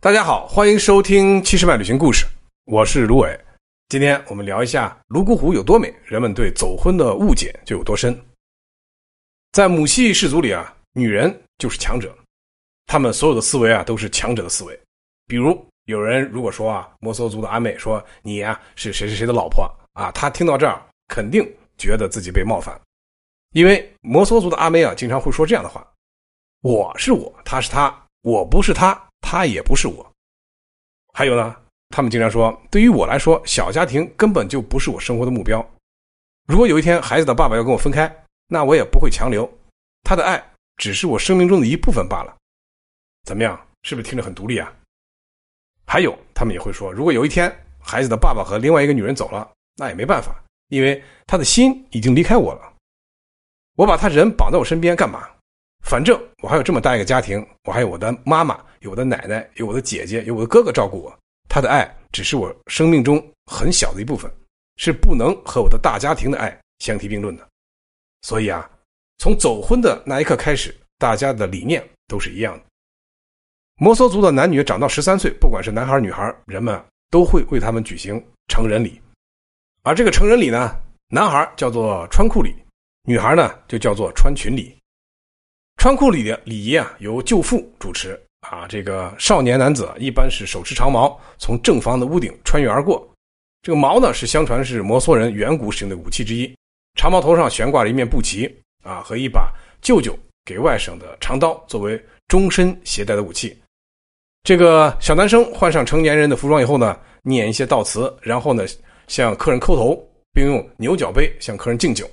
[0.00, 2.24] 大家好，欢迎收听七十万旅行故事，
[2.66, 3.36] 我是卢伟。
[3.88, 8.16] 今天我们聊一下泸沽湖有多美，人们对走婚的误解就有多深。
[9.50, 12.16] 在母系氏族里啊，女人就是强者，
[12.86, 14.80] 他们所有的思维啊都是强者的思维。
[15.26, 21.44] 比如有人如果说啊，摩梭族的阿妹说你呀是谁谁谁的老婆啊，他听到这儿肯定
[21.76, 22.80] 觉得自己被冒犯，
[23.50, 25.84] 因为摩梭族的阿妹啊经常会说这样的话：
[26.60, 27.92] 我是我，他是他，
[28.22, 28.96] 我不是他。
[29.20, 30.12] 他也不是我。
[31.12, 31.56] 还有呢，
[31.88, 35.64] 他们经常说，对于我来说，小家庭根本就不是我生活的目标。
[36.46, 39.50] 如果有一天孩子的爸爸要跟我分开，那我也不会强留。
[40.02, 40.42] 他的爱
[40.76, 42.36] 只是我生命中的一部分罢了。
[43.24, 43.60] 怎么样？
[43.82, 44.72] 是不是听着很独立啊？
[45.86, 50.34] 还有，他们也会说，如果有一天孩子的爸爸和另外一个女人走了，那也没办法，
[50.68, 52.74] 因为他的心已经离开我了。
[53.76, 55.28] 我把他人绑在我身边干嘛？
[55.88, 61.18] 反正我还有这么大一个家庭，我还有我的妈妈，有我的奶奶，有我的姐姐，有我的哥哥照顾我。
[61.48, 64.30] 他的爱只是我生命中很小的一部分，
[64.76, 67.48] 是不能和我的大家庭的爱相提并论的。
[68.20, 68.70] 所以啊，
[69.16, 72.64] 从走婚的那一刻开始，大家的理念都是一样的。
[73.76, 79.00] 摩梭族的男女长到十三岁，不管是男孩女孩，人们都会为他们举行成人礼。
[79.84, 82.54] 而这个成人礼呢，男孩叫做穿裤礼，
[83.04, 84.77] 女孩呢就叫做穿裙礼。
[85.78, 88.66] 穿裤里的礼仪啊，由舅父主持啊。
[88.68, 93.08] 这个少年男子一般是手持长矛，从正房的屋顶穿越而过。
[93.62, 96.52] 这个矛呢，是相传是摩梭人远古使用的武器之一。
[96.96, 103.56] 长矛头上悬挂着一面布旗啊，和一把舅舅给外甥的长刀，作为终身携带的武器。
[104.42, 108.66] 这个小男生换上成年人的服装以后呢，念一些悼词，然后呢，
[109.06, 109.96] 向客人叩头，
[110.32, 112.10] 并用牛角杯向客人敬酒。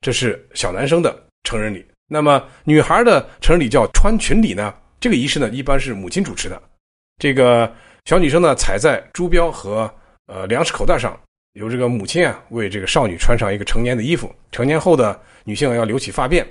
[0.00, 1.84] 这是小男生的成人礼。
[2.12, 4.74] 那么女孩的成人礼叫穿裙礼呢？
[5.00, 6.60] 这个仪式呢，一般是母亲主持的。
[7.16, 9.90] 这个小女生呢，踩在珠标和
[10.26, 11.18] 呃粮食口袋上，
[11.54, 14.30] 由这个母亲啊为这个少女穿上一个成年的衣服。
[14.50, 16.44] 成年后的女性要留起发辫，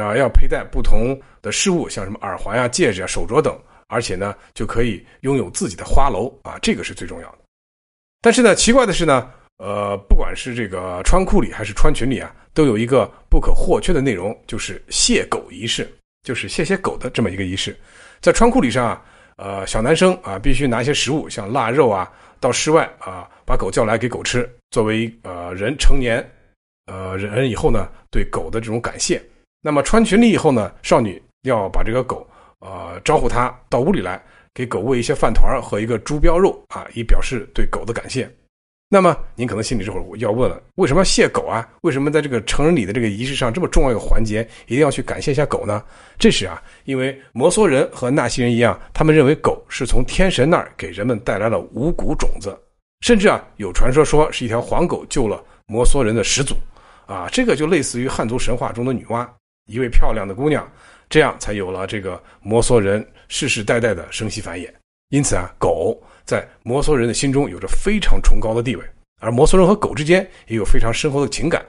[0.00, 3.54] 啊，要佩戴不同的饰物，像什么耳环呀、戒指啊、手镯等，
[3.88, 7.38] 而且呢，就可以拥有自己的花楼啊，这个是最重要的。
[8.22, 9.30] 但是呢，奇怪的是呢。
[9.58, 15.90] 呃，不管是这个穿裤里还是穿裙里啊，都有一个不可或缺的内容，就是谢狗仪式，
[16.22, 17.74] 就是谢谢狗的这么一个仪式。
[18.20, 19.02] 在穿裤里上啊，
[19.36, 26.22] 呃，小男生啊必须拿一些食物，像腊肉啊，到室外啊把狗叫来给狗吃，作为呃人成年
[26.86, 29.22] 呃人以后呢对狗的这种感谢。
[29.62, 32.28] 那么穿裙里以后呢，少女要把这个狗
[32.60, 38.30] 呃招呼它到屋里来，给狗喂一些饭团和一个猪膘肉啊，以表示对狗的感谢。
[38.88, 41.68] 那么您可能心里这会儿要问了：为什么要谢狗啊？
[41.80, 45.82] 为什么在这个成人礼的这个仪式上这么重要一个环节，一定要去感谢一下狗呢？
[46.20, 52.56] 这是啊，因为摩梭人和纳西人一样，他们认为狗是从天神那儿给人们带来了五谷种子，
[53.00, 56.54] 甚至啊有传说说是一条黄狗救了摩梭人的始祖，
[57.06, 59.28] 啊，这个就类似于汉族神话中的女娲，
[59.66, 60.64] 一位漂亮的姑娘，
[61.08, 64.70] 这样才有了这个摩梭人世世代代的生息繁衍。
[65.08, 66.00] 因此啊，狗。
[66.26, 68.84] 在摩梭人的心中有着非常崇高的地位，
[69.20, 71.64] 而摩梭人和狗之间也有非常深厚的情感。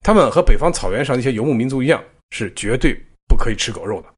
[0.00, 2.98] 他们和北方草原上那些游牧民族一样，是绝对
[3.28, 4.08] 不可以吃狗肉的。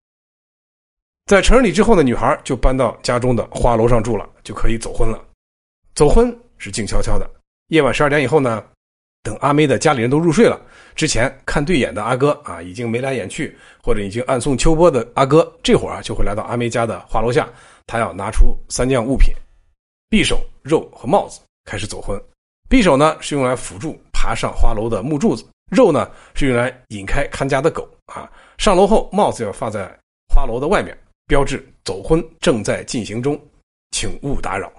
[1.27, 5.23] 在成人礼之后呢，女孩就搬到家中的花楼上住了，就可以走婚了。
[5.95, 7.29] 走婚是静悄悄的，
[7.69, 8.65] 夜晚十二点以后呢，
[9.23, 10.61] 等阿妹的家里人都入睡了，
[10.95, 17.49] 之前看对眼的阿哥啊，已经眉来眼去或者已经暗送秋波的阿哥，这会儿啊就会来到阿妹家的花楼下，
[17.87, 19.35] 他要拿出三样物品。
[20.15, 22.17] 匕首、肉和帽子开始走婚。
[22.71, 28.31] 匕首呢是用来辅助爬上花楼的木柱子，肉呢是用来引开看家的狗啊。
[28.57, 29.93] 上楼后，帽子要放在
[30.33, 33.37] 花楼的外面，标志走婚正在进行中，
[33.91, 34.73] 请勿打扰。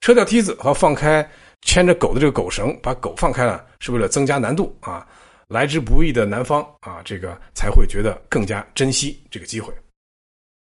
[0.00, 1.28] 撤掉梯子和放开
[1.60, 5.06] 牵着狗的这个狗绳，把狗放开了，是为了增加难度啊。
[5.48, 9.74] 来之不易的男方啊，这个才会觉得更加珍惜这个机会。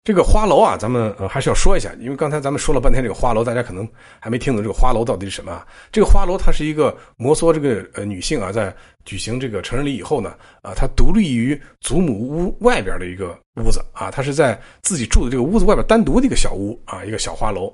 [0.07, 3.85] 这个花楼啊，咱们还是要说一下，因为刚才咱们说了半天这个花楼，大家可能
[4.21, 5.67] 还没听懂这个花楼到底是什么。
[5.91, 8.73] 这个花楼它是一个摩梭这个呃女性啊，在
[9.05, 17.69] 举行这个成人礼以后呢，啊，她独立于祖母屋外边的一个屋子啊，她是在自己住的这个屋子外边单独的一个小屋啊，一个小花楼。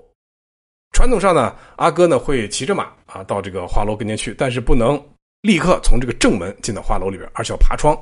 [0.93, 4.99] 传统上呢，阿哥呢会骑着马啊到这个花楼跟前去，但是不能
[5.43, 7.95] 立刻从这个正门进到花楼里边，而且要爬窗。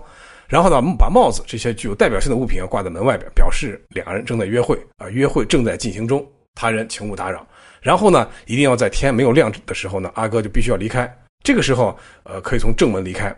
[0.50, 6.26] 然后呢，把帽子这些具有代表性的物品要挂在门外边，表示两个人正在约会啊，约会正在进行中，
[6.56, 7.46] 他人请勿打扰。
[7.80, 11.08] 然后呢，一定要在天没有亮的时候呢，阿哥就必须要离开。
[11.44, 13.34] 这个时候，呃，可以从正门离开。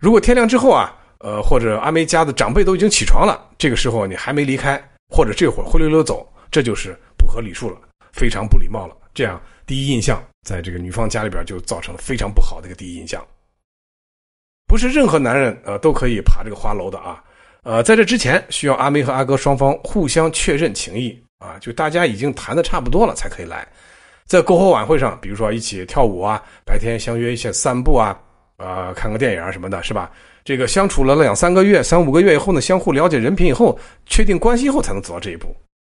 [0.00, 4.80] 如果天亮之后啊，呃，或者阿梅家的长辈都已经起床了，这个时候你还没离开，
[5.12, 7.80] 或者这会儿灰溜溜走，这就是不合礼数了，
[8.12, 8.96] 非常不礼貌了。
[9.12, 13.26] 这样第一印象在这个女方家里边就造成了非常不好的一个第一印象。
[14.66, 17.22] 不是任何男人呃都可以爬这个花楼的啊，
[17.62, 23.66] 呃，在这之前需要阿妹和阿哥双方互相确认情谊啊，就大家已经谈的差不多了才可以来。
[24.24, 28.18] 在篝火晚会上，比如说一起跳舞啊，白天相约一些散步啊，
[28.56, 30.10] 啊，看个电影啊什么的，是吧？
[30.44, 35.54] 这个相处了两三个月、三五个月以后呢，相互了解人品以后，确定关系后才能走到这一步。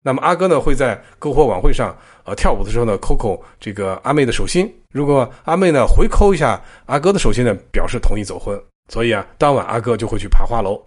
[0.07, 1.94] 那么阿哥呢会在篝火晚会上，
[2.24, 4.74] 呃，跳舞的时候呢，抠抠这个阿妹的手心。
[4.94, 8.57] 如果阿妹呢回抠一下阿哥的手心呢，表示同意走婚。
[8.88, 10.81] 所以啊，当晚阿哥就会去爬花楼。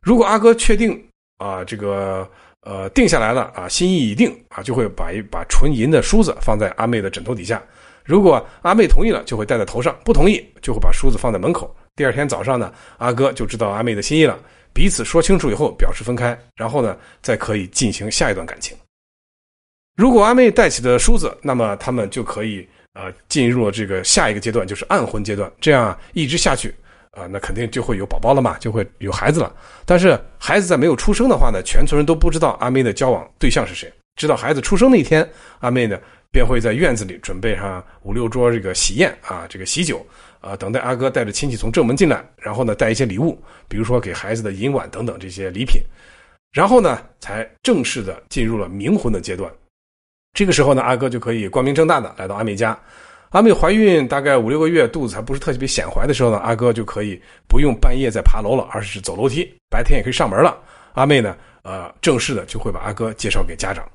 [0.00, 0.98] 如果阿哥确定
[1.36, 2.26] 啊，这个。
[2.64, 7.60] 呃，定下来了啊，心意已定啊，就会把一把纯银的梳子放在阿妹的枕头底下。
[8.04, 11.74] 如果阿妹同意了，就会戴在头上；不同意，就会把梳子放在门口。
[11.96, 14.38] 第二天早上呢，阿哥就知道阿妹的心意了，
[14.72, 18.76] 彼此说清楚以后表示分开，然后呢，再可以进行下一段感情。
[19.96, 25.50] 如果阿妹带起的梳子，那么他们就可以呃进入了这个下一个阶段，就是暗婚阶段。
[25.60, 26.74] 这样一直下去。
[27.12, 29.54] 啊，那肯定就会有宝宝了嘛，就会有孩子了。
[29.84, 33.92] 但是孩子在没有出生的话呢，全村人都不知道阿妹的交往对象是谁。
[34.16, 35.28] 直到孩子出生那一天，
[35.58, 40.06] 阿妹呢便会在院子里准备上五六桌这个喜宴啊，这个喜酒
[40.42, 45.80] 啊，等待阿哥带着亲戚从正门进来，然后呢带一些礼物，比如说给孩子的银碗等等这些礼品，
[46.52, 49.50] 然后呢才正式的进入了冥婚的阶段。
[50.34, 52.78] 这个时候呢，阿哥就可以光明正大的来到阿妹家。
[53.30, 57.18] 阿妹怀孕大概五六个月，肚子还不是特别显怀的时候呢，阿哥就可以
[57.48, 60.58] 不用半夜再爬楼了，而是走楼梯，白天也可以上门了。
[60.92, 63.88] 阿妹呢，呃，正式的就会把阿哥介绍给家长。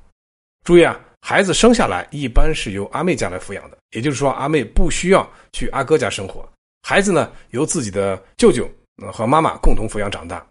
[0.64, 6.48] 注意啊，孩子生下来一般是由阿妹家来抚养的，也就是说，阿妹不需要去阿哥家生活，
[6.82, 8.70] 孩子呢由自己的舅舅
[9.12, 10.44] 和妈妈共同抚养长大。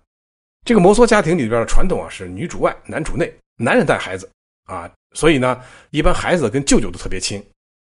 [0.66, 4.30] 这个摩梭家庭里边的传统啊是女主外，男主内，男人带孩子
[4.66, 5.62] 啊，所以呢，
[5.92, 7.44] 一般孩子跟舅舅都特别亲。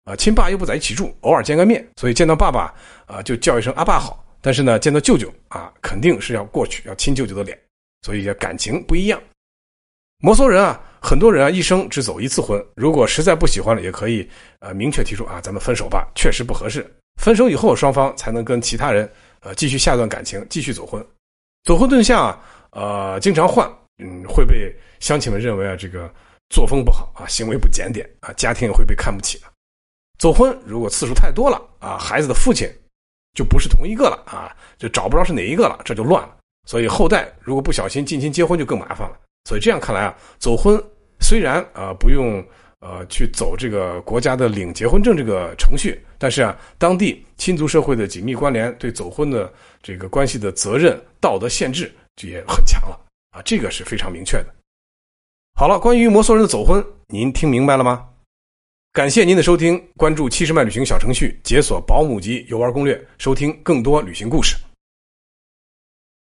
[0.06, 2.74] 啊，亲爸又不在一起住，偶尔见个面，所以见到爸爸
[3.06, 4.26] 啊就叫一声阿爸好。
[4.42, 7.60] 但是呢，见到舅舅啊，肯定是要过去要亲舅舅的脸，
[8.02, 9.22] 所以感情不一样。
[10.20, 14.30] 摩梭人啊，很多人啊一生只走一次婚，如果实在不喜欢了，也可以
[14.60, 16.86] 呃明确提出啊，咱们分手吧，确实不合适。
[17.22, 19.10] 分手以后，双方才能跟其他人
[19.42, 21.06] 呃继续下段感情，继续走婚。
[21.64, 22.42] 走婚对象啊，
[22.72, 26.10] 呃经常换，嗯会被乡亲们认为啊这个
[26.50, 29.46] 作风不好啊，行为不检点啊，家庭也会被看不起的。
[30.18, 32.70] 走婚如果次数太多了啊，孩子的父亲
[33.34, 36.36] 就不是同一个了啊，就找不着是哪一个了，这就乱了。
[36.68, 39.18] 所以后代如果不小心近亲结婚就更麻烦了。
[39.46, 40.82] 所以这样看来啊，走婚
[41.20, 42.46] 虽然啊不用
[42.80, 49.52] 呃去走这个国家的领结婚证这个程序，但是啊当地亲族社会的紧密关联，对走婚的
[49.82, 53.00] 这个关系的责任道德限制就也很强了
[53.32, 54.48] 啊，这个是非常明确的。
[55.58, 58.06] 好了，关于摩梭人的走婚，您听明白了吗？
[58.94, 64.56] 感谢您的收听，关注七十迈旅行小程序，解锁保姆级游玩攻略，收听更多旅行故事。